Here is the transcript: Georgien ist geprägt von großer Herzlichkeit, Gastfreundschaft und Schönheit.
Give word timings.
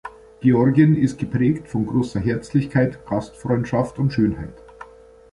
Georgien 0.41 0.95
ist 0.95 1.19
geprägt 1.19 1.67
von 1.67 1.85
großer 1.85 2.19
Herzlichkeit, 2.19 3.05
Gastfreundschaft 3.05 3.99
und 3.99 4.11
Schönheit. 4.11 4.55